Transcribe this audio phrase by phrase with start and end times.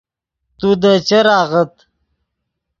[0.59, 1.73] تو دے چر آغت